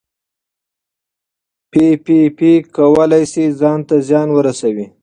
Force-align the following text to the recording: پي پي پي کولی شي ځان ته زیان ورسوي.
پي 1.71 1.85
پي 2.03 2.19
پي 2.37 2.51
کولی 2.75 3.23
شي 3.31 3.45
ځان 3.59 3.79
ته 3.87 3.95
زیان 4.07 4.27
ورسوي. 4.33 4.85